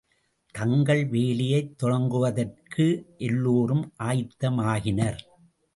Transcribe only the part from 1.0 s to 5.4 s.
வேலையைத் தொடங்குவதற்கு எல்லோரும் ஆயத்தமாகினர்.